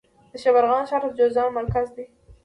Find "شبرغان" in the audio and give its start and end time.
0.43-0.83